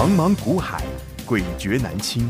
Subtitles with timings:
[0.00, 0.82] 茫茫股海，
[1.28, 2.26] 诡谲难清。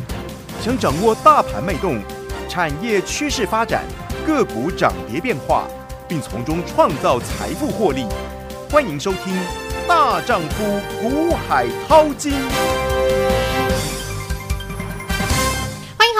[0.60, 2.02] 想掌握大盘脉动、
[2.48, 3.84] 产业趋势发展、
[4.26, 5.68] 个股涨跌变化，
[6.08, 8.06] 并从中创造财富获利，
[8.68, 9.32] 欢迎收听
[9.86, 12.32] 《大丈夫股海淘金》。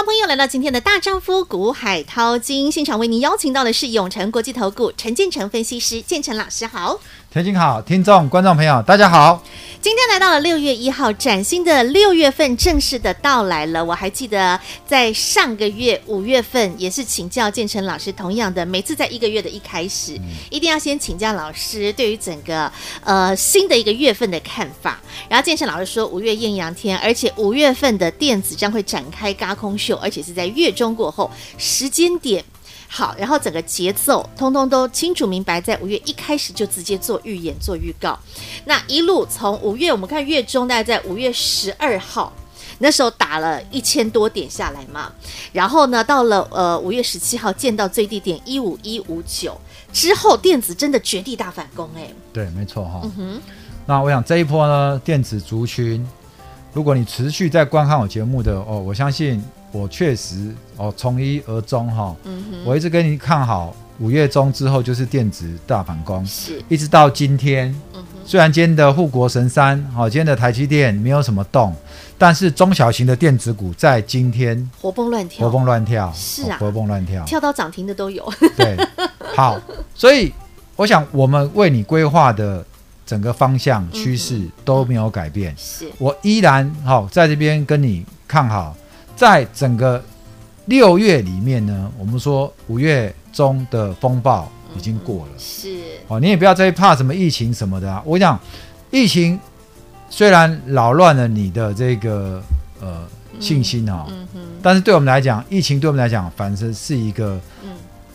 [0.06, 6.98] 朋友来到今天的大丈夫股海淘金现场，为您邀请到的是永诚国际投顾陈建成分析师，建成老师好，
[7.32, 9.40] 田青好，听众观众朋友大家好。
[9.80, 13.84] 今天来到了六月一号，崭新的六月份正式的到来了。
[13.84, 22.70] 我还记得在上个月五月份，也是请教建成老师，同样的，每次在一个月的一开始，嗯、一定要先请教老师对于整个
[23.04, 24.98] 呃新的一个月份的看法。
[25.28, 32.44] 然后建成老师说，五月艳阳天，而且五月份的电子将会展开嘎空秀，而且是在月中过后时间点。
[32.92, 38.18] 好，然后整个节奏通通都清楚明白，在五月一开始就直接做预演、做预告。
[38.64, 42.32] 那一路从五月，我们看月中大概在五月十二号，
[42.80, 45.12] 那时候打了一千多点下来嘛。
[45.52, 49.56] 然后呢，到了呃五月十七号见到最低点一五一五九
[49.92, 52.10] 之后，电子真的绝地大反攻哎。
[52.32, 53.00] 对，没错哈、哦。
[53.04, 53.40] 嗯哼。
[53.86, 56.04] 那我想这一波呢，电子族群，
[56.72, 59.40] 如果你持续在观看我节目的哦，我相信。
[59.72, 62.64] 我确实哦，从一而终哈，嗯、哼。
[62.64, 66.60] 我一直跟你看好五月中之后就是电子大反攻，是。
[66.68, 67.68] 一直到今天。
[67.94, 68.20] 嗯、哼。
[68.24, 71.74] 虽然今天的护国神山，哦，今天的台积电没有什么动，
[72.16, 78.24] 但是中小型的电子股在今天活蹦乱跳，活蹦乱跳，是啊，哦、活蹦乱跳，跳到涨停的都有。
[78.56, 78.76] 对，
[79.34, 79.60] 好，
[79.94, 80.32] 所以
[80.76, 82.64] 我想我们为你规划的
[83.04, 85.90] 整个方向趋势都没有改变，是。
[85.98, 88.76] 我依然好、哦、在这边跟你看好。
[89.20, 90.02] 在整个
[90.64, 95.68] 六月里面呢，我们说五月中的风暴已经过了，嗯、是。
[96.08, 98.02] 哦，你也不要再怕什么疫情什么的啊。
[98.06, 98.40] 我讲，
[98.90, 99.38] 疫情
[100.08, 102.42] 虽然扰乱了你的这个
[102.80, 103.06] 呃
[103.38, 107.68] 信心啊、哦，嗯嗯、但是对我们来讲，疫情对我们来讲，反正是一个、嗯、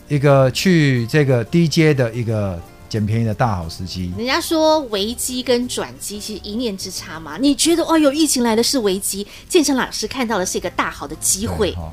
[0.08, 2.60] 一个去这个低阶的一个。
[2.88, 4.12] 捡便宜的大好时机。
[4.16, 7.36] 人家说危机跟转机其实一念之差嘛。
[7.38, 11.72] 你觉得哦，有疫情来的是危机，建成老师看到的是一个大好的机会。
[11.72, 11.90] 哦，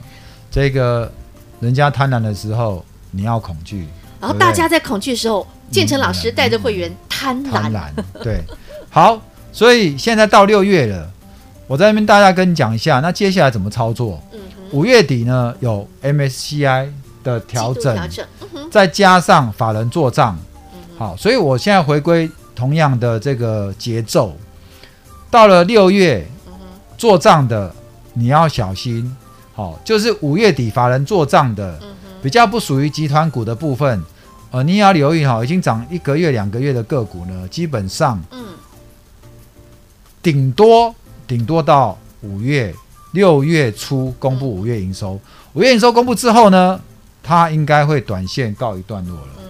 [0.52, 1.12] 这个
[1.60, 3.88] 人家贪婪的时候，你要恐惧。
[4.22, 7.52] 然后大家在恐惧的时候，建成老师带着会员贪婪。
[7.52, 7.92] 贪婪。
[8.24, 8.42] 对，
[8.90, 9.22] 好，
[9.52, 11.12] 所以现在到六月了，
[11.68, 14.24] 我在那边大家跟你讲一下，那接下来怎么操作？
[14.32, 14.40] 嗯，
[14.72, 16.90] 五月底呢有 MSCI
[17.22, 20.40] 的调整，调整，嗯，再加上法人做账。
[20.98, 24.36] 好，所以我现在回归同样的这个节奏，
[25.30, 26.26] 到了六月
[26.98, 27.74] 做账的
[28.14, 29.16] 你要小心。
[29.56, 31.80] 好，就是五月底法人做账的，
[32.24, 34.04] 比较不属于集团股的部分，
[34.50, 38.20] 呃，你也要留意哈，已经涨一个月、两个月的个股呢，基本上，
[40.24, 40.96] 顶多
[41.28, 42.74] 顶多到五月
[43.12, 45.20] 六月初公布五月营收，
[45.54, 46.82] 五月营收公布之后呢，
[47.22, 49.43] 它应该会短线告一段落了。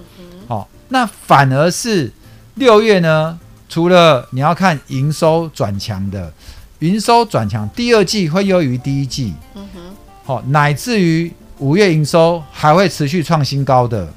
[0.83, 0.89] 好。
[0.89, 2.11] 那反而是
[2.55, 6.31] 六月呢，除了你要看营收转强的，
[6.79, 9.79] 营收转强，第二季会优于第一季，嗯哼，
[10.23, 14.11] 好，乃至于五月营收还会持续创新高的。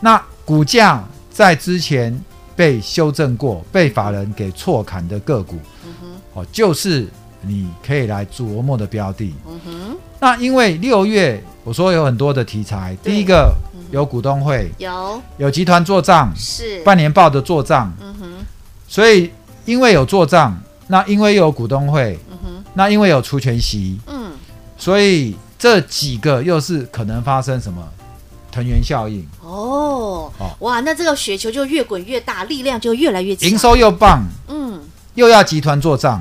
[0.00, 2.22] 那股价在之前
[2.54, 7.08] 被修正过，被法人给错砍的个股，嗯哼，哦，就是
[7.40, 9.96] 你可以来琢磨的标的，嗯哼。
[10.22, 13.52] 那因为六月我说有很多的题材，第一个。
[13.90, 15.20] 有股东会，有。
[15.36, 16.80] 有集团做账，是。
[16.82, 18.26] 半年报的做账，嗯哼，
[18.88, 19.30] 所以
[19.66, 24.32] 因为有做账，那因为有股东会，嗯哼，那因为有除权息，嗯，
[24.78, 27.86] 所以这几个又是可能发生什么
[28.50, 29.26] 藤原效应？
[29.42, 30.50] 哦，哦。
[30.60, 34.80] 哇，那这个雪球就越滚越大，力量就越来越强，营收又棒，嗯，
[35.16, 36.18] 又要集团做账，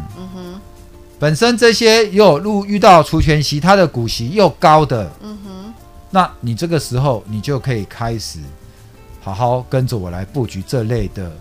[1.21, 5.73] 本身这些又路遇到除权息，它的股息又高的，嗯哼。
[6.09, 8.39] 那你这个时候，你就可以开始
[9.21, 11.31] 好好跟着我来布局这类的，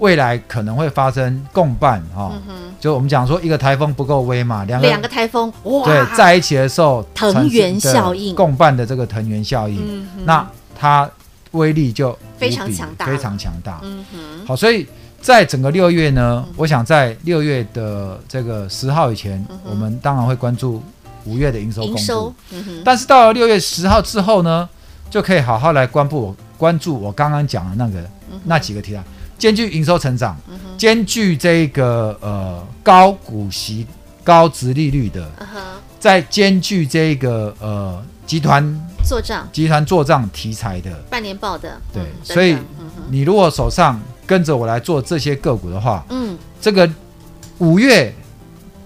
[0.00, 2.32] 未来可能会发生共伴哈。
[2.80, 10.44] 就我们讲说，一个台风不够威嘛，两个两个台风哇，对，在一起的时候，藤原效应，共伴的这个藤原效应，嗯那
[10.76, 11.08] 它
[11.52, 13.78] 威力就非常强大，非常强大。
[13.84, 14.88] 嗯哼，好，所以
[15.20, 20.82] 在整个六月呢，我想在六月的这个十号以前，我们当然会关注。
[21.26, 24.66] 五月的营收公布，嗯、但是到了六月十号之后呢，
[25.10, 28.00] 就可以好好来关注我关注我刚刚讲的那个、
[28.32, 29.04] 嗯、那几个题材，
[29.36, 33.86] 兼具营收成长，嗯、兼具这个呃高股息、
[34.24, 35.46] 高值利率的，嗯、
[35.98, 38.64] 再兼具这个呃集团
[39.04, 40.90] 做账、集团做账题材的。
[41.10, 44.00] 半年报的，对，嗯、所以、嗯、你如果手上
[44.30, 46.88] 跟着我来做这些个股的话，嗯，这个
[47.58, 48.14] 五月。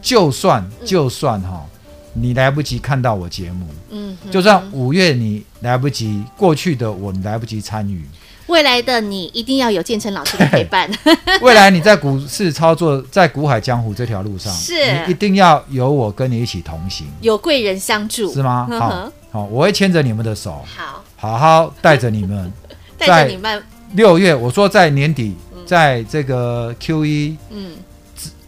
[0.05, 1.65] 就算就算哈，
[2.13, 8.05] 你来不及看到我节目，嗯，就算五月你来不及，过去的我你来不及参与，
[8.49, 10.91] 未来的你一定要有建成老师的陪伴。
[11.41, 14.75] 未来你在股市操作，在股海江湖这条路上，是。
[14.93, 18.69] 你一定要有我跟你一起同行，有贵人相助，是吗？
[18.79, 22.53] 好，好，我会牵着你们的手，好，好好带着你们，
[22.99, 23.65] 带着你们，
[23.95, 27.73] 六月，我说在年底，在这个 QE 嗯，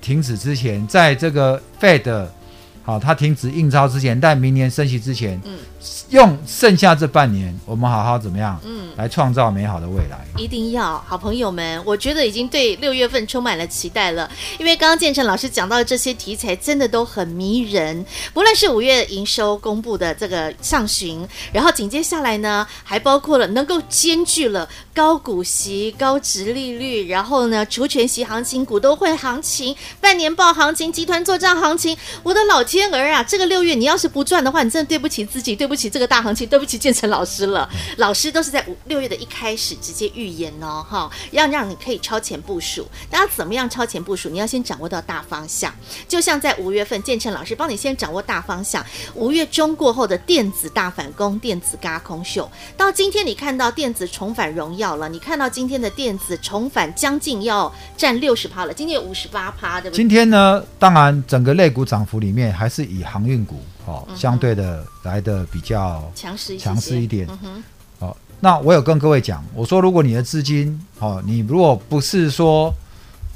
[0.00, 2.26] 停止之前，在这个 Fed
[2.82, 5.54] 好，它停止印钞之前，在明年升息之前，嗯，
[6.10, 8.60] 用剩下这半年，我们好好怎么样？
[8.64, 10.24] 嗯，来创造美好的未来。
[10.36, 14.30] 一定要，好朋友们，我觉得已经对六月份充满了期待了。
[14.58, 18.04] 因为刚刚建成老师讲到的这些题材，真的都很迷人。
[18.32, 31.96] 不论是五月营收公布的这个上旬，然后紧接下来呢，还包括了能够兼具了高股息、高值利率，然后呢，除权息行情、股东会行情、半年报行情、集团作帐行情。
[32.22, 37.68] 我的老天儿啊，这个六月你要是不赚的话，你真的对不起自己，对不起这个大行情，对不起建成老师了。
[37.98, 42.88] 老师都是在五六月的一开始直接预言哦，哈，要让你可以超前部署。
[43.10, 44.28] 那要怎么样超前部署？
[44.30, 45.72] 你要先掌握到大方向。
[46.08, 48.84] 就像在五月份，建成老师帮你先掌握大方向。
[49.14, 59.98] 五月中过后的电子大反攻，电子嘎空秀，到今天你看到电子重返荣耀了，你看到今天的电子重返将近要占六十趴了，今天有五十八趴，对不对？
[59.98, 67.26] 今天呢，当然整个类股涨幅里面还是以航运股哦、嗯、相对的来的比较强势强势一点。
[67.42, 67.64] 嗯。
[67.98, 72.70] 哦，那我有跟各位讲，我说如果你的资金哦，你如果不是说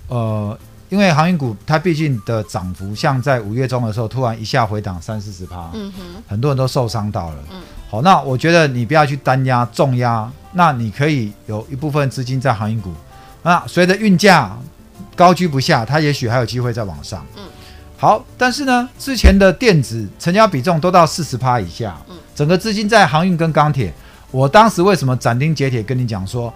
[0.09, 0.59] 呃，
[0.91, 7.37] 因为航运股它毕竟的涨幅，像在五月中的时候突然一下回档三四十趴，嗯哼，很多人都受伤到了。
[7.51, 7.63] 嗯。
[7.89, 12.93] 好，那我觉得你不要去单压重压，那你可以有一部分资金在航运股，
[13.43, 14.55] 那随着运价
[15.17, 17.25] 高居不下，它也许还有机会再往上。
[17.37, 17.45] 嗯。
[18.01, 23.93] 好，但是呢，之前的电子成交比重都到四十趴以下，嗯，整个资金在航运跟钢铁。
[24.31, 26.51] 我当时为什么斩钉截铁跟你讲说，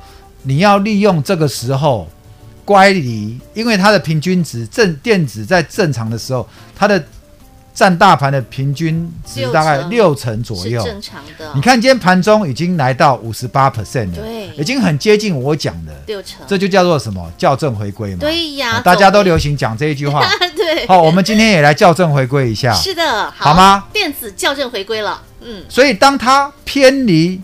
[0.44, 2.08] 你要利用这个时候
[2.64, 7.04] 乖离，因为它的平均值正电子在正常的时候，它的
[7.74, 11.50] 占大盘的平均值大概六成左右，正常的。
[11.54, 18.20] 你看今天盘中已经来到五十八 percent 了，对，已经很接近我讲的六成，这就叫做什么校正回归嘛？
[18.20, 20.24] 对呀，大家都流行讲这一句话。
[20.56, 22.72] 对，好，我们今天也来校正回归一下。
[22.72, 23.84] 是的，好，好吗？
[23.92, 27.40] 电子校正回归了，嗯，所以当它偏离。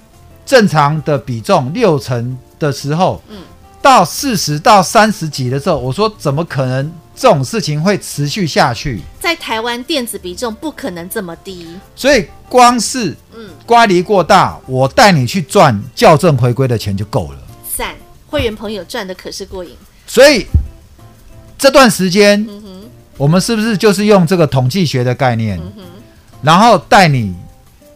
[0.47, 3.37] 正常的比重六成的时候，嗯，
[3.81, 8.99] 到四十到三十几的时候，我说怎么可能这种事情会持续下去？
[9.21, 17.39] 在台湾电子比重不可能这么低，所以光是嗯乖离过大，我带你去赚校正回归的钱就够了。
[17.77, 17.95] 赞，
[18.27, 19.77] 会员朋友赚的可是过瘾。
[20.07, 20.47] 所以
[21.59, 25.61] 这段时间，嗯哼，我们是不是就是用这个统计学的概念，
[26.41, 27.35] 然后带你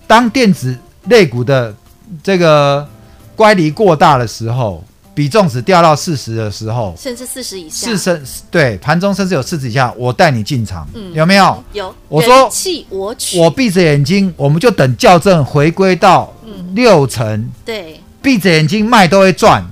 [0.07, 1.75] 当电子类股的。
[2.23, 2.87] 这个
[3.35, 4.85] 乖离过大的时候，
[5.15, 8.21] 比重只掉到四十的时候，甚至四十以下，四十
[8.51, 11.63] 对盘中甚至有四十以下，我带你进场，嗯，有没有？
[11.73, 11.95] 有。
[12.09, 12.51] 我说，
[12.91, 16.33] 我我闭着眼睛，我们就等校正回归到
[16.75, 19.65] 六成，嗯，对，闭着眼睛卖都会赚。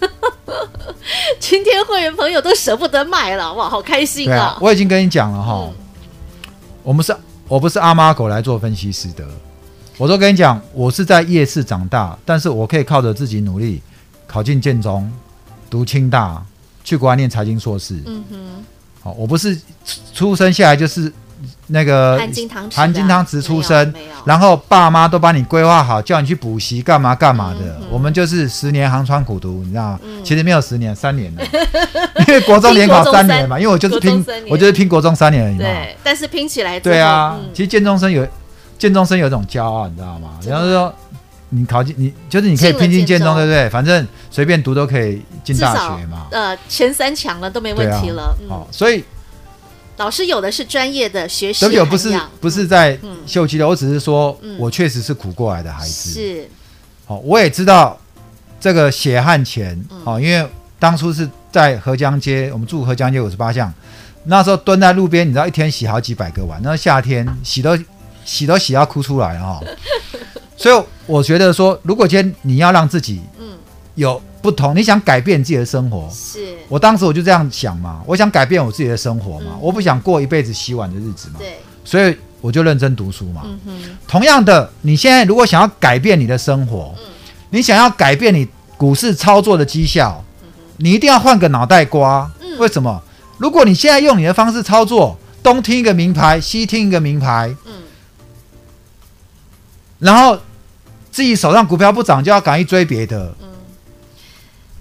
[1.40, 4.38] 今天会员朋友都舍不得卖了，哇，好开心啊！
[4.38, 5.74] 啊我已经跟你讲了哈，嗯，
[6.82, 7.14] 我们是，
[7.46, 9.24] 我不是阿妈狗来做分析师的。
[9.96, 13.82] 我都跟你讲，我是在夜市长大，但是我可以靠着自己努力，
[14.28, 15.10] 考进建中，
[15.70, 16.40] 读清大，
[16.84, 18.00] 去国外念财经硕士。
[18.06, 18.36] 嗯哼，
[19.02, 19.58] 好，我不是
[20.14, 21.10] 出生下来就是
[21.68, 23.94] 那个含金汤匙，含金汤匙出生，
[24.26, 27.80] 然后爸妈都帮你规划好，叫你去补习干嘛干嘛的。
[27.90, 30.00] 我们就是十年寒窗苦读，你知道吗？
[30.22, 31.42] 其实没有十年，三年了，
[32.28, 35.60] 因为国中联考三年嘛，因为我就是拼，我就是拼国中三年而已嘛。
[35.60, 38.26] 对，但是拼起来，对啊，其实建中生有。
[38.78, 40.38] 建中生有一种骄傲，你知道吗？
[40.46, 40.94] 然后说，
[41.50, 43.68] 你考进你就是你可以拼进建中，对不对？
[43.70, 46.26] 反正随便读都可以进大学嘛。
[46.30, 48.36] 呃，前三强了都没问题了。
[48.48, 49.02] 好，所以
[49.96, 51.90] 老师有的是专业的学习，对不？
[51.92, 56.10] 不是不是在秀气的，我只是说我确实是苦过来的孩子。
[56.10, 56.48] 是，
[57.06, 57.98] 好，我也知道
[58.60, 59.82] 这个血汗钱。
[60.04, 60.46] 好，因为
[60.78, 63.72] 当初是在河江街，我们住河江街五十八巷，
[64.24, 67.78] 那时候蹲在路边，你知道一天洗好几百个碗，那夏天洗都。
[68.24, 69.58] 洗都洗要哭出来哈，
[70.58, 73.56] 所以我觉得说，如果今天你要让自己嗯。
[73.94, 76.56] 有不同，你想改变自己的生活，是。
[76.68, 83.42] 我当时我就这样想嘛，我想改变我自己的生活嘛，我不想过一辈子洗碗的日子嘛，对，所以我就认真读书嘛。
[84.06, 86.94] 同样的，你现在如果想要改变你的生活，
[87.50, 88.46] 你想要改变你
[88.76, 90.24] 股市操作的绩效，
[90.76, 92.30] 你一定要换个脑袋瓜。
[92.58, 93.02] 为什么？
[93.38, 97.72] 如果你现在用你的方式操作，东听一个名牌，西听一个名牌，嗯，
[99.98, 100.38] 然后
[101.18, 103.34] 自己手上股票不涨，就要赶去追别的，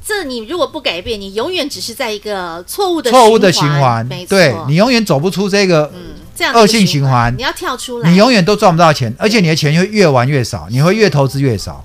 [0.06, 11.84] 这你如果不改变，你永远只是在一个错误的错误的循环，没错，对你永远走不出这个嗯这样恶性循环，你要跳出来，你永远都赚不到钱，而且你的钱会越玩越少，你会越投资越少。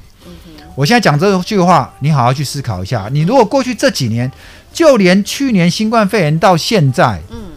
[0.74, 3.08] 我现在讲这句话，你好好去思考一下。
[3.10, 4.30] 你如果过去这几年，
[4.70, 7.51] 就连去年新冠肺炎到现在，嗯，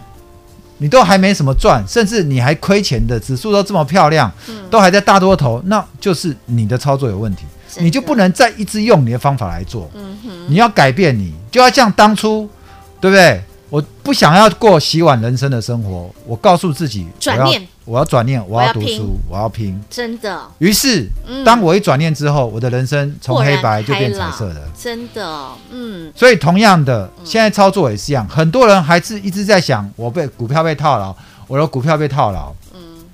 [0.77, 7.45] 你都还没什么赚，甚至你还亏钱的指数都这么漂亮，嗯，都还在大多头，那就是你的操作有问题，
[7.77, 10.17] 你就不能再一直用你的方法来做，嗯，
[10.47, 12.49] 你要改变，你就要像当初，
[12.99, 13.41] 对不对？
[13.69, 17.67] 我不想要过洗碗人生的生活，我告诉自己转念。
[17.85, 20.41] 我要转念，我要读书，我要拼，真的。
[20.57, 25.47] 于是，嗯、当我一转念之后，我的人生从黑白就变彩色的，真的。
[25.69, 26.11] 嗯。
[26.15, 32.51] 所以，同样的，现在操作也是一样，很多人还是一直在想，我被股票被套牢，我的股票被套牢。
[32.73, 33.05] 嗯。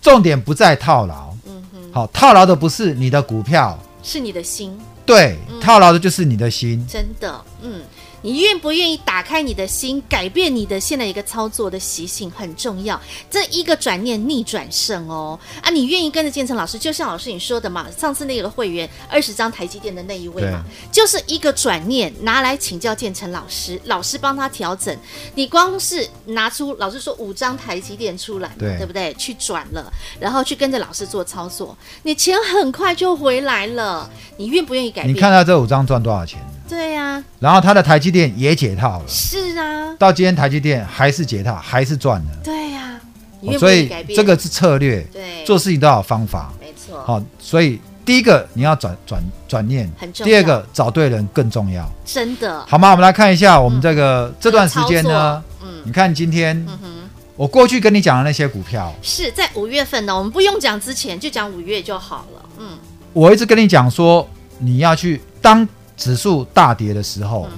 [0.00, 1.32] 重点不在套牢。
[1.46, 1.92] 嗯哼。
[1.92, 4.76] 好，套牢的不是你的股票，是你的心。
[5.06, 6.84] 对，套牢的就是你的心。
[6.88, 7.40] 真的。
[7.62, 7.82] 嗯。
[8.22, 13.00] 你愿不愿意打开你的心，改变你的现在一个操作的习性很重要。
[13.28, 15.70] 这一个转念逆转胜哦啊！
[15.70, 24.96] 你愿意跟着建成老师，就像老师你说的嘛，上次那个会员二十张台积电的那一位嘛，就是一个转念拿来请教建成老师，老师帮他调整。
[25.34, 29.12] 你光是拿出老师说五张台积电出来，对，对不对？
[29.14, 34.08] 去转了，然后去跟着老师做操作，你钱很快就回来了。
[34.36, 35.14] 你愿不愿意改变？
[35.14, 36.40] 你看他这五张赚多少钱？
[36.72, 42.30] 对呀、啊，然后他的台积电也解套了，是啊，到今天台积电还是解套，还是赚了。
[42.42, 42.98] 对呀、
[43.44, 46.98] 啊，所以这个是策略，对，做事情都要有方法，没错。
[47.04, 50.26] 好，所以第一个你要转转转念，很重要。
[50.26, 52.64] 第二个找对人更重要，真的。
[52.66, 52.92] 好吗？
[52.92, 56.88] 我们来看一下我们这个、嗯、这段时间呢，嗯，你看今天，嗯哼，
[57.36, 62.42] 我过去跟你讲的那些股票，是在五月份呢，我们不用讲之前，就讲五月就好了。
[62.58, 62.78] 嗯，
[63.12, 64.26] 我一直跟你讲说，
[64.58, 65.68] 你要去当。
[65.96, 67.48] 指数大跌的时候，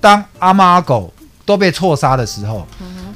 [0.00, 1.12] 当阿猫阿狗
[1.44, 2.66] 都被错杀的时候，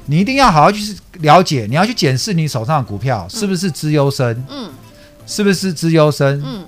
[0.06, 4.70] 你一定要好好去了解，你要去检视你手上的股票是不是资优生，嗯，
[5.26, 6.66] 是不是资优生，嗯，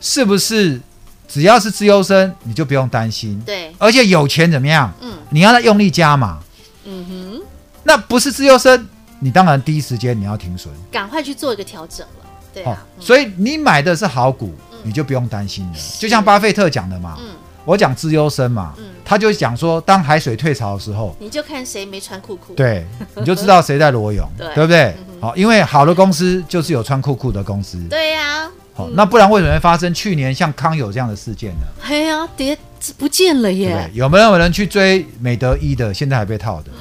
[0.00, 0.80] 是不是
[1.26, 6.38] 只要是资优生你就不用担心，对，而且有钱怎么样，嗯，你要再用力加码，
[6.84, 7.42] 嗯哼，
[7.84, 8.86] 那不是资优生，
[9.20, 14.52] 你当然第一时间你要停损，赶快去做一个调整了，对啊，所以你买的是好股。
[14.84, 22.86] 你就不用担心了，就像巴菲特讲的嘛，嗯、我讲资优生嘛，嗯、他就讲说，当海水退潮的时候，你就看谁没穿裤裤，对，
[23.16, 24.94] 你就知道谁在裸泳， 对，对不对？
[25.20, 28.50] 好、嗯，因为好的公司就是有穿裤裤的公司，对呀、啊。
[28.76, 31.66] 好，那不然为什么会发生去年像康友这样的事件呢？
[31.82, 32.58] 哎呀，跌
[32.98, 33.88] 不见了耶！
[33.94, 36.72] 有没有人去追美德一的，现在还被套的？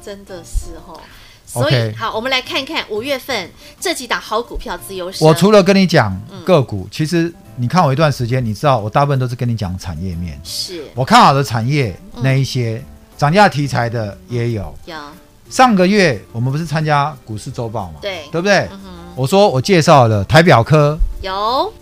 [0.00, 1.00] 真的是哦。
[1.44, 5.26] 所以好，我们来看看五月份这几档好股票自由身。
[5.26, 6.16] 我除了跟你讲
[6.46, 10.40] 个股，嗯、其实你看我一段时间，你知道我大部分都是跟你讲产业面。
[10.42, 12.82] 是我看好的产业那一些
[13.16, 14.74] 涨价题材的也有。
[14.86, 14.94] 有
[15.50, 17.98] 上个月我们不是参加股市周报嘛？
[18.00, 18.68] 对，对不对？
[18.72, 18.78] 嗯、
[19.14, 20.98] 我说我介绍了台表科。
[21.20, 21.72] 有。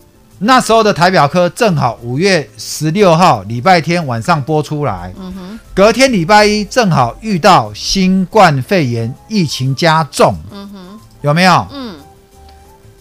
[0.42, 11.66] 那时候的台表科正好五月十六号礼拜天晚上播出来，嗯哼，隔天礼拜一正好遇到新冠肺炎疫情加重，嗯哼，有没有？
[11.70, 12.00] 嗯，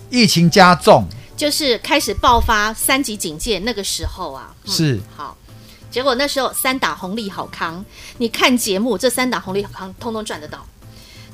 [0.10, 1.06] 疫情加重
[1.40, 5.00] 就是开始爆发三级警戒那个时候啊，嗯、是。
[5.16, 5.38] 好，
[5.90, 7.84] 结果那时候三打红利好康，
[8.18, 10.60] 你看节目这三打红利好康通通赚得到。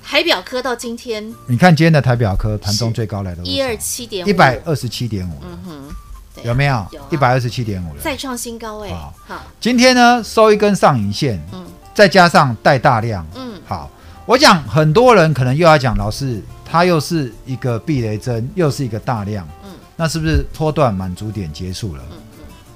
[0.04, 6.88] 台表科到今天，你看今天的台表科盘中最高来的一二七点五，一百二十七点五，嗯哼，有没有？
[7.10, 8.90] 一百二十七点五再创新高哎！
[8.92, 13.90] 好，今天呢收一根上影线，嗯，再加上带大量，嗯，好，
[14.28, 19.65] 我讲很多人可能又要讲，老师他又是一个避雷针，又是一个大量，嗯，
[19.96, 22.04] 那是不是拖断满足点结束了？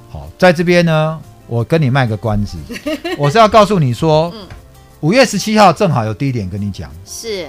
[0.10, 2.58] 好，在这边呢，我跟你卖个关子，
[3.18, 4.48] 我是要告诉你说，嗯。
[5.02, 7.48] 五月十七号正好有低点跟你讲，是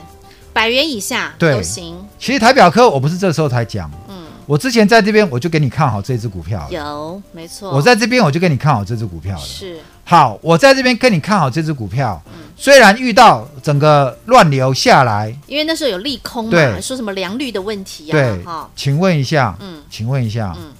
[0.52, 1.96] 百元以下都行。
[2.16, 7.72] 其实台表科我不是这时候才讲，嗯，我之前在这边我就给你看好这只股票，有没错。
[7.72, 20.72] 我在这边我就给你看好这只股票了，是好，我在这边跟你看好这只股票，嗯，虽然遇到整个乱流下来，因为那时候有利空嘛，说什么良率的问题啊，对，好，请问一下，嗯，请问一下，嗯，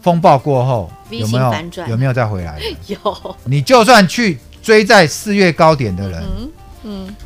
[0.00, 1.54] 风暴过后有没有
[1.86, 2.58] 有没有再回来？
[2.88, 4.38] 有，你就算去。
[4.64, 6.50] 追在四月高点的人，嗯，
[6.84, 7.16] 嗯，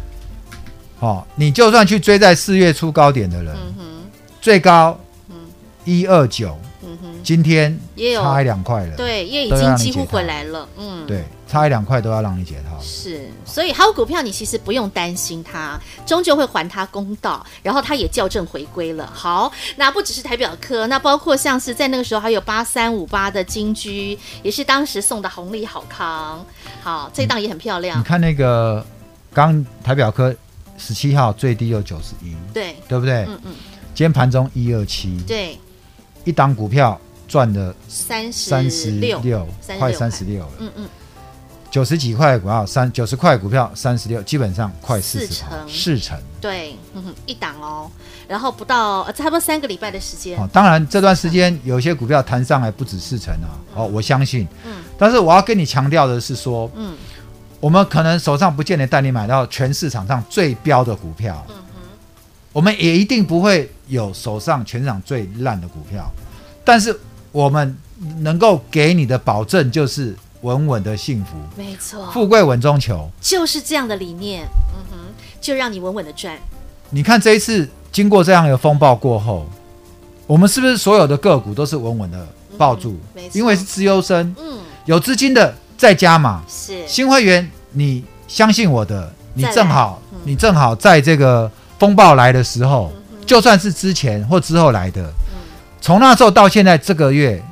[0.99, 3.55] 好，你就算去追在四月初高点的人，
[4.43, 5.37] 最高，嗯，
[5.85, 12.79] 一二九，嗯哼，今天也有差一两块了，对，也已经几乎回来了，嗯，对，差一两块都要让你解套。
[12.81, 19.11] 是，所以好股票你其实不用担心它，终究会还它公道，然后它也校正回归了。
[19.13, 26.45] 好，那不只是台表科，那包括像是在那个时候还有八三五八的金居，也是当时送的红利好康，
[26.83, 27.99] 好，这档也很漂亮。
[27.99, 28.85] 你看那个
[29.35, 30.35] 刚台表科
[30.79, 33.25] 十七号最低有九十一，对，对不对？
[33.29, 33.55] 嗯嗯。
[33.95, 35.59] 今天盘中一二七，对，
[36.25, 39.21] 一档股票赚了三三十六，
[39.79, 40.89] 快三十六了，嗯嗯，
[41.71, 47.91] 九十几块股票三九十块股票三十六，基本上快四成，四成，对，嗯哼，一档哦，
[48.27, 56.97] 然后不到差不多三个礼拜的时间，哦，当然这段时间有些股票弹上来不止四成啊，哦，我相信，嗯，但是我要跟你强调的是说，嗯，
[57.61, 61.55] 我们可能手上不见得带你买到全市场上最标的股票，嗯。
[62.59, 66.11] 我们也一定不会有手上全场最烂的股票，
[66.65, 66.99] 但是
[67.31, 67.79] 我们
[68.19, 74.43] 能够给你的保证就是稳稳的幸福，没错，富贵稳中求，就是这样的理念，
[74.75, 74.97] 嗯哼，
[75.41, 76.37] 就让你稳稳的赚。
[76.91, 79.49] 你看这一次经过这样一个风暴过后，
[80.27, 82.89] 我们是不是所有的个股都是稳稳的抱住？
[82.89, 86.85] 嗯、没错，因为是资优生，嗯，有资金的再加码，是。
[86.89, 91.49] 新会员，你相信我的，你正好，嗯、你正好在这个。
[91.79, 92.93] 风暴来的时候，
[93.25, 95.13] 就算是之前或之后来的，
[95.81, 97.43] 从那时候到现在这个月，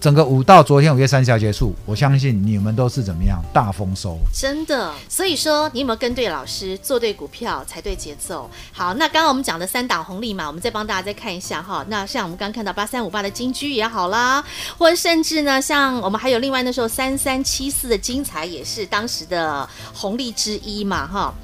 [0.00, 4.92] 整个五到昨天五月三十号结束，我相信你们都是怎么样大丰收，真的。
[5.08, 8.50] 所以说，你有没有跟对老师，做对股票，才对节奏？
[8.72, 11.84] 好，那刚刚我们讲的三档红利嘛，我们再帮大家再看一下哈。
[11.88, 14.44] 那像我们刚看到八三五八的金居也好啦，
[14.78, 21.34] 或者甚至呢，像我们还有另外那时候三三七四的精彩，也是当时的红利之一嘛哈。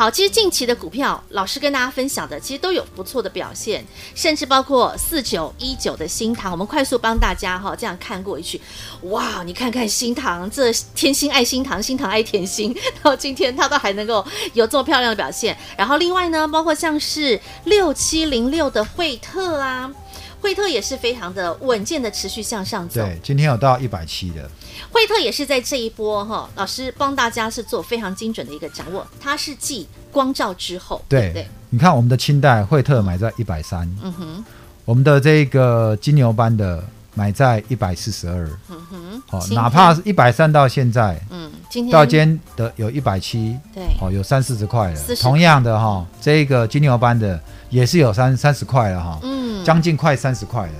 [0.00, 8.58] 好，其实近期的股票，老师跟大家分享的，其实都有不错的表现，甚至包括四九一九的新唐，我们快速帮大家哈这样看过一去，
[9.02, 19.92] 哇，你看看新唐，这天心爱新唐，新唐爱甜心，然后今天它都还能够有这么漂亮的表现，然后另外呢，包括像是六七零六的惠特啊。
[20.40, 24.50] 惠特也是非常的稳健的持续向上走，对，今天有到一百七的。
[24.90, 31.46] 惠特也是在这一波哈，老师帮大家是做非常精准的一个掌握，它是继光照之后，对对，对。
[31.68, 34.44] 你看我们的清代惠特买在一百三，嗯哼，
[34.84, 36.82] 我们的这个金牛班的
[37.20, 41.92] 买在一百四十二，嗯哼，好，哪怕是一百三到现在，嗯，今天。
[41.92, 49.62] 到今天的有一百七，对，哦，有三四十块了，同样的哈，这个金牛班的也是有三三十块了哈，嗯。
[49.62, 50.72] 将近快三十块了，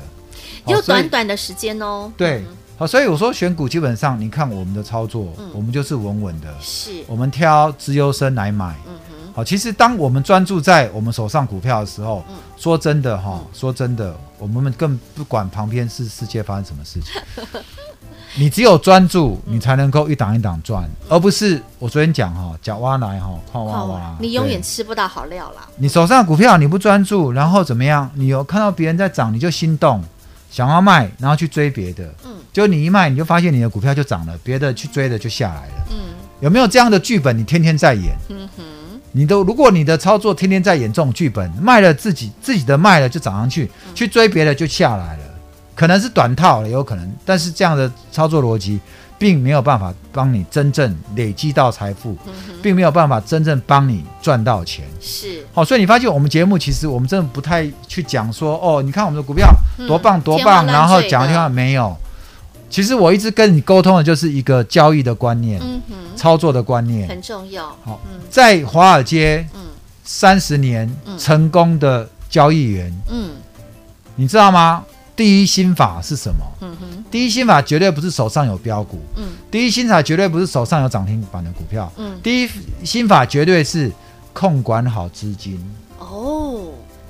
[0.66, 2.10] 有短短的时间哦。
[2.16, 2.42] 对，
[2.78, 6.48] 好，所以我说选股基本上，你看我们的操作，我们就是稳稳的。
[6.58, 8.74] 是，我们挑资优生来买。
[9.40, 12.22] 好，其实当我们专注在我们手上股票的时候，
[12.58, 17.62] 说真的哈，说真的，我们更不管旁边是世界发生什么事情。
[18.36, 25.66] 你只有专注，你才能够一档一档赚，而不是我昨天讲哈，讲挖来哈，矿挖挖，你永远吃不到好料了。
[25.76, 28.10] 你手上的股票你不专注，然后怎么样？
[28.12, 30.04] 你有看到别人在涨，你就心动，
[30.50, 32.04] 想要卖，然后去追别的。
[32.26, 35.86] 嗯，就你一卖，你就发现你的股票就涨了，别的去追的就下来了。
[35.92, 35.96] 嗯，
[36.40, 37.36] 有没有这样的剧本？
[37.36, 38.14] 你天天在演。
[38.28, 38.64] 嗯哼，
[39.12, 45.24] 你都如果你的操作天天在演这种剧本，卖了自己自己的卖了就涨上去，去追别的就下来了。
[45.74, 48.78] 可能是短套了有可能，但是这样的操作逻辑，
[49.18, 54.84] 并没有办法帮你真正累积到财富，嗯、并没有办法真正帮你赚到钱。
[55.00, 59.48] 是，好，所以你发现我们节目其实我们真的不太去讲说，哦，你看我们的股票
[59.88, 61.96] 多棒多棒，然后讲的地方没有。
[62.70, 67.66] 其实我一直跟你沟通的就是一个交易的观念，嗯哼、操作的观念很重要。
[67.84, 69.60] 好，嗯、在华尔街，嗯
[70.04, 73.30] 三十年成功的交易员，嗯，
[74.14, 74.84] 你知道吗？
[75.16, 76.44] 第一心法是什么？
[76.62, 82.48] 嗯哼，第一心法绝对不是手上有标股，嗯，第一心法绝对不是手上有涨停板的股票，嗯，第一
[82.84, 83.92] 心法绝对是
[84.32, 85.60] 控管好资金。
[85.98, 86.29] 哦。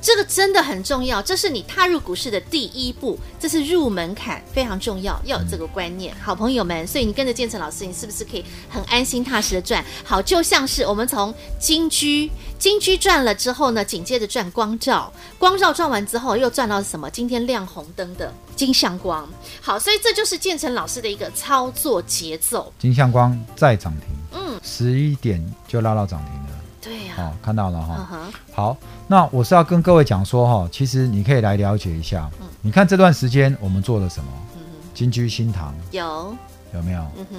[0.03, 6.15] 这个真的很重要，这是你踏入股市的第一步，这是入门槛，非常重要，要有这个观念。
[6.23, 9.85] 好朋友们，所以你跟着建成老师，你是不是可以很安心踏实的赚？
[10.05, 17.11] 好，就像是我们从金居金居赚了之后呢，紧接着赚光照，光照赚完之后又赚到什么？
[17.11, 19.29] 今天亮红灯的金相光。
[19.61, 22.73] 好，所以这就是建成老师的一个操作节奏。
[22.79, 26.50] 金相光再涨停，嗯，十一点就拉到涨停了。
[26.81, 28.09] 对呀、啊，哦，看到了哈。
[28.11, 28.55] Uh.
[28.55, 32.31] 好，那我是要跟各位讲说哈，其实你可以来了解一下。
[32.41, 34.31] 嗯、你看这段时间我们做了什么？
[34.55, 36.35] 嗯、哼金居新堂有
[36.75, 37.03] 有没有？
[37.17, 37.39] 嗯哼。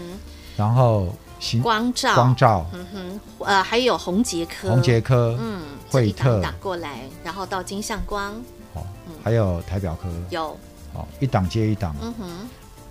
[0.58, 1.08] 然后
[1.40, 3.20] 新光照光照，嗯哼。
[3.46, 8.32] 呃，还有红杰科，红杰科，嗯，惠特打过来，然后到金相光。
[8.74, 8.84] 哦，
[9.24, 10.56] 还有台表科有
[10.94, 11.96] 好，一档接一档。
[12.02, 12.30] 嗯哼，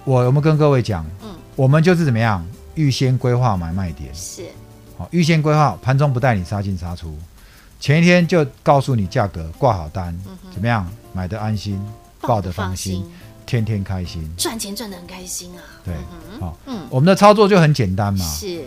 [0.04, 1.06] 我有没有跟各位讲？
[1.22, 4.12] 嗯，我们就是怎么样，预先规划买卖点。
[4.14, 4.46] 是，
[5.00, 7.16] 好，预先规划，盘中不带你杀进杀出，
[7.80, 11.82] 前一天就告诉你价格，挂好单，嗯怎么样，买的安心，
[12.20, 13.10] 抱的放心，
[13.46, 15.64] 天天开心，赚钱赚的很开心啊。
[15.82, 18.62] 对，嗯好，嗯，我们的操作就很简单嘛，是，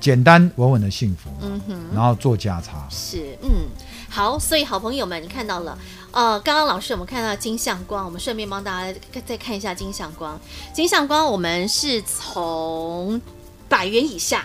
[0.00, 3.68] 简单稳稳的幸福，嗯哼，然后做价差，是，嗯，
[4.10, 5.78] 好，所以好朋友们，你看到了，
[6.10, 10.36] 呃，刚刚老师我们看到金相光，我们顺便帮大家再看一下金相光，
[10.72, 13.22] 金相光我们是从
[13.68, 14.44] 百元以下。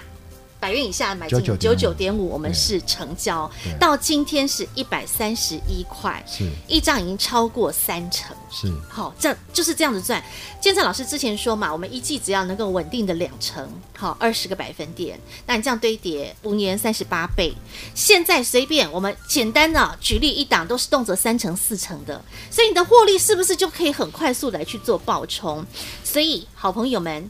[0.59, 3.49] 百元以下买进九九点五，我们是成交。
[3.79, 6.49] 到今天是一百三十一块，是。
[6.67, 8.67] 一张已经超过三成，是。
[8.89, 10.21] 好，这就是这样子赚。
[10.59, 13.67] 建成老师之前说嘛，我们一季只要能够稳定的两成，
[13.97, 17.53] 好，二十个百分点，那你这样堆叠五年三十八倍，
[17.95, 25.65] 现在随便我们简单的举例一档都是动辄三成四成的，所以你的获利是不是就可以很快速来去做爆冲？
[26.03, 27.29] 所以好朋友们。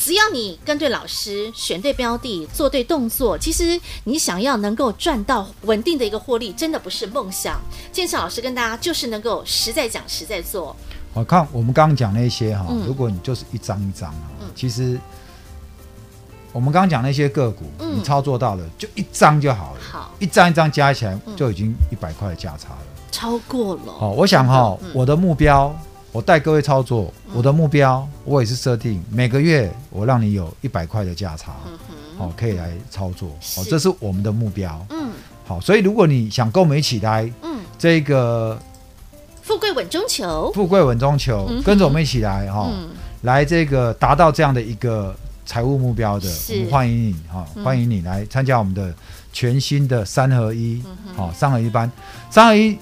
[0.00, 7.60] 只要你跟对老师，选对标的，做对动作，其实你想要能够赚到稳定的一个获利，真的不是梦想。
[7.92, 10.74] 建成老师跟大家就是能够实在讲，实在做。
[11.12, 14.98] 我看我们刚刚讲那些哈，嗯、如果你就是一张一张啊，嗯、其实
[16.50, 22.78] 我们刚刚讲那些个股，嗯、你操作到了就一张就好了，好，一张一张加起来就已经一百块的价差了，
[23.12, 23.92] 超过了。
[24.00, 25.78] 哦，我想哈，嗯、我的目标。
[26.12, 31.78] 我带各位操作，我的目标我也是设定每个月我让你有一百块的价差，嗯
[32.18, 35.10] 哦，可以来操作，哦，这是我们的目标，嗯，
[35.46, 38.58] 好，所以如果你想跟我们一起来，嗯，这个
[39.40, 42.68] 富贵稳中求，富贵稳中求，跟着我们一起来哈，
[43.22, 45.14] 来这个达到这样的一个
[45.46, 48.92] 财务目标的，我们欢迎你哈，欢迎你来参加我们的
[49.32, 50.82] 全新的三合一，
[51.14, 51.88] 好，三合一班，
[52.30, 52.76] 三合一。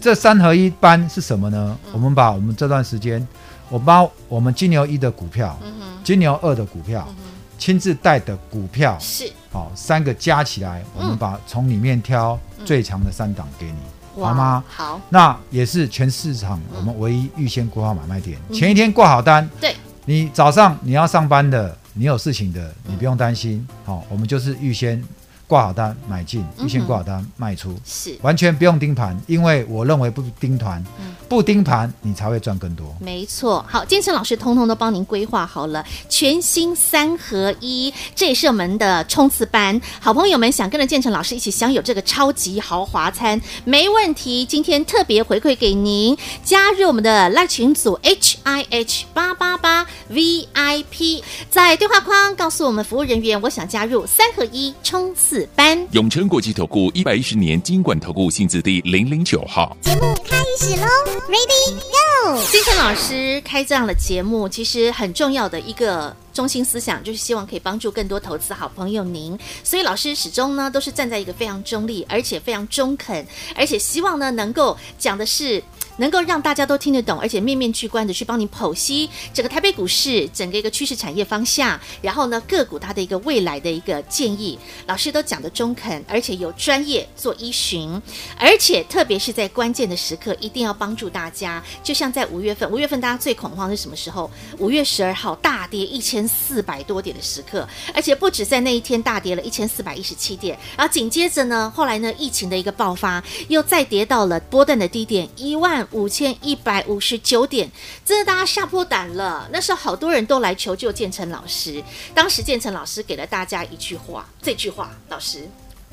[0.00, 1.78] 这三合一班是什么呢？
[1.84, 3.26] 嗯、我们把我们这段时间，
[3.68, 5.70] 我把我们金牛一的股票、嗯、
[6.02, 7.16] 金牛二的股票、嗯、
[7.58, 9.30] 亲自带的股票是。
[9.52, 13.78] 好、哦、三个加起来，我们把从里面挑最强的三档给你，
[14.16, 14.64] 嗯、好吗？
[14.68, 19.74] 好，那也是全市场我们唯一预先规划买卖点，嗯、前一天挂好单，对，
[20.06, 25.02] 你早上你要上班的，你有事情的，你不用担心，好、哦，我们就是预先。
[25.50, 28.16] 挂好单买进，预先挂好单卖出，是。
[28.22, 30.80] 完全不用盯盘，因为我认为不盯盘，
[31.28, 32.94] 不盯盘你才会赚更多。
[33.00, 39.80] 没错，好，建成老师通通都帮您规划好了，全新三合一，这也是我们的冲刺班。
[39.98, 44.44] 好朋友们想跟着建成老师一起享有这个超级豪华餐，没问题。
[44.44, 55.86] 今天特别回馈给您，加入我们的 LINE 群组 H I H 八八八 V I P，在对话框告诉我们服务人员，我想加入三合一冲刺班。
[55.92, 59.76] 永诚国际投顾一百一十年金管投顾新字第零零九号。
[59.80, 60.86] 节目开始喽
[61.28, 62.40] ，Ready Go！
[62.50, 69.38] 建成老师开这样的节目，其实很重要的一个中心思想，就是希望可以帮助更多投资好朋友您。
[69.64, 75.62] 所以老师始终呢都是站在一个非常中立，而且非常中肯，而且希望呢能够讲的是。
[76.00, 88.00] 能够让大家都听得懂，而且面面俱观的去帮你剖析整个台北股市整个一个趋势产业方向，然后呢个股它的一个未来的一个建议，老师都讲得中肯，而且有专业做依循，
[88.38, 91.62] 而且特别是在关键的时刻，一定要帮助大家。
[91.82, 94.30] 就像在五月份，五月份大家最恐慌是什么时候？
[94.56, 105.86] 五月十二号大跌一千四百多点的时刻，而且不止在那一天大跌了一千四百一十七点，然后紧接着呢，后来呢疫情的一个爆发，又再跌到了波段的低点一万。
[105.92, 107.70] 五千一百五十九点，
[108.04, 109.48] 真的大家吓破胆了。
[109.52, 111.82] 那时候好多人都来求救建成老师，
[112.14, 115.48] 当时建成老师给了大家一句话，这句话，老师，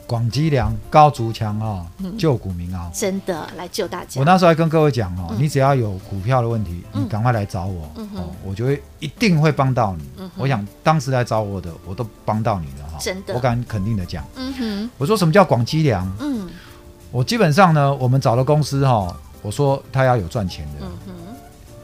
[0.05, 1.85] 广积粮，高筑墙啊，
[2.17, 4.19] 救股民啊，真的来救大家。
[4.19, 10.29] 我那时候还跟各位讲哦，你只要有股票的问题，你赶快来找我哦，我就会一定会帮到你。
[10.37, 14.23] 我想当时来找我的，我都帮到你了哈，真的，我敢肯定的讲。
[14.35, 16.09] 嗯哼，我说什么叫广积粮？
[16.19, 16.47] 嗯，
[17.11, 19.15] 我基本上呢，我们找的公司哈。
[19.47, 21.13] 我说他要有赚钱的，嗯、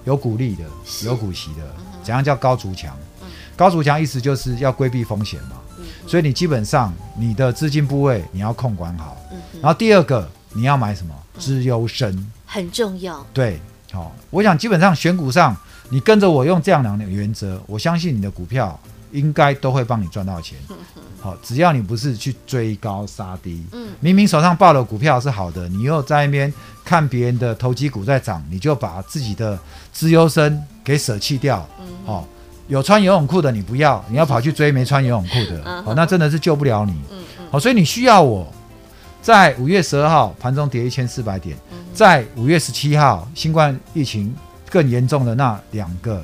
[0.03, 0.65] 有股利的，
[1.05, 2.93] 有股息的，嗯、怎样叫高筑墙？
[3.21, 5.55] 嗯、高筑墙意思就是要规避风险嘛。
[5.79, 9.15] 嗯、所以你基本上你的资金部位你要控管好。
[9.31, 11.15] 嗯、然后第二个你要买什么？
[11.39, 13.25] 资优生很重要。
[13.33, 13.57] 对，
[13.93, 15.55] 好、哦，我想基本上选股上
[15.89, 18.77] 你跟着我用这样两个原则，我相信你的股票
[19.13, 20.57] 应该都会帮你赚到钱。
[20.69, 20.75] 嗯
[21.21, 29.57] 好，只要你不是去追高杀低，嗯，明明手上抱的股票是好的，你又在那边看别人的投机股在涨，你就把自己的
[29.93, 32.27] 资优生给舍弃掉，嗯，好，
[32.67, 38.45] 有穿游泳裤的你不要，你要跑去追没穿游泳裤的，好，那真的是救不了你，嗯嗯，好，所以你需要我
[39.21, 41.55] 在五月十二号盘中跌一千四百点，
[41.93, 44.35] 在五月十七号新冠疫情
[44.69, 46.21] 更严重的那两个。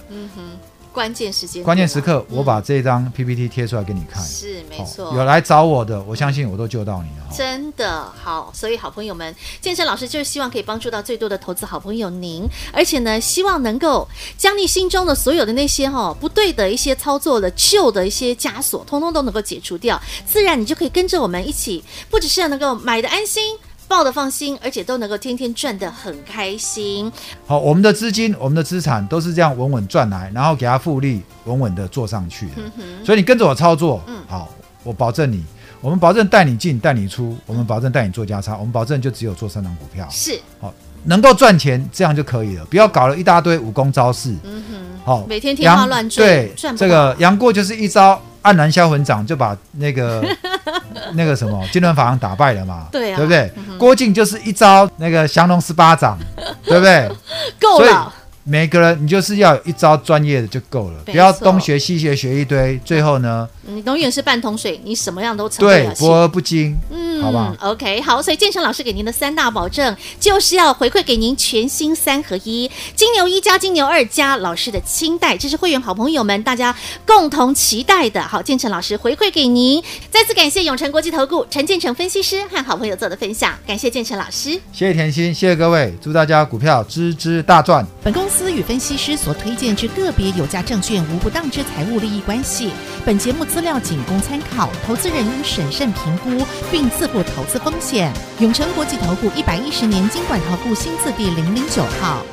[0.99, 4.21] 关键时间，关键时刻，我把这张 PPT 贴出来给你看。
[4.21, 7.33] 是没错，有来找我的，我相信我都救到你了。
[7.33, 14.05] 真的好，所以好朋友们，健身老师就是希望可以帮助到最多的投资好朋友您，而且呢，希望能够
[14.37, 23.57] 将你心中的所有的那些哈不对的一些操作的旧的一些枷锁，通通都能够解除掉，自然你就可以跟着我们一起，不只是要能够买的安心。
[23.89, 27.11] 抱得放心，而且都能够天天赚得很开心。
[27.47, 32.53] 好，我们的资金、我们的资产都是这样稳稳赚来，然后给它复利，稳稳的做上去的。
[32.57, 34.47] 嗯、哼所以你跟着我操作，嗯，好，
[34.83, 35.43] 我保证你，
[35.81, 40.07] 我们保证带你进、带你出，我们保证带你做加差，我们保证就只有做三档股票。
[40.11, 40.71] 是，好，
[41.03, 44.35] 能够赚钱这样就可以了，不要搞了一大堆武功招式。
[44.43, 48.21] 嗯哼，好，每天天花乱坠，对，这个杨过就是一招。
[48.43, 50.23] 黯然销魂掌就把那个
[51.13, 52.87] 那个什么金轮法王打败了嘛？
[52.91, 53.51] 对啊，对不对？
[53.55, 56.17] 嗯、郭靖就是一招那个降龙十八掌，
[56.65, 57.09] 对不对？
[57.59, 58.13] 够了。
[58.49, 65.93] 每个人，你就是要有一招专业的就够了，不要东学西学学一堆，最后呢，你永远是半桶水，你什么样都成不了。
[65.93, 67.55] 对，博而不精，嗯，好吧。
[67.59, 78.19] OK，好，所以建成老师给您的三大保证，就是要回馈给您全新三合一，金牛一加金牛二加老师的清代，这是会员好朋友们大家共同期待的。
[78.21, 87.85] 好，建成老师回馈给您，再次感谢永诚国际投顾陈建成分析师和好朋友做的分享，感谢建成老师，谢谢甜心，谢谢各位，祝大家股票支支大赚。
[88.03, 88.38] 本公司。
[88.39, 92.71] 司与分析师所推荐之个别有价证券无不当之财务利益关系。
[93.05, 98.13] 本节目资料仅供参考，投资人应审慎评估并自负投资风险。
[98.39, 102.25] 永诚国际投顾一百一十年金管投顾新字第零零九号。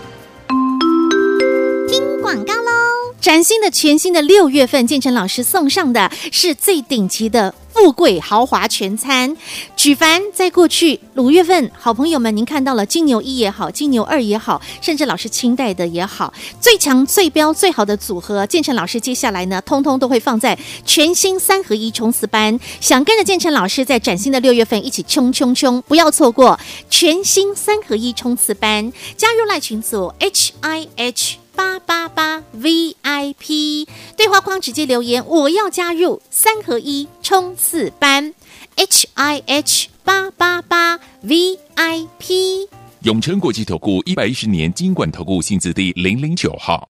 [1.88, 3.14] 听广告喽！
[3.20, 7.52] 崭新的全新的六月份，建成老师送上的是最顶级的。
[7.76, 9.36] 富贵豪华全餐，
[9.76, 22.58] 举凡在过去五月份，好朋友们，您看到了金牛一也好，金牛二也好，甚至老师清代的也好，最强最标最好的组合，建成老师接下来呢，通通都会放在全新三合一冲刺班。
[22.80, 26.58] 想跟着建成老师在崭新的六月份一起冲冲冲，不要错过
[26.88, 31.45] 全新三合一冲刺班，加入赖群组 H I H。
[31.56, 38.34] 八八八 VIP 对话框直接留言，我要加入三合一冲刺班
[38.76, 42.68] ，H I H 八八八 VIP。
[43.02, 46.84] 永诚国际投顾一百一十年金管投顾新字第零零九号。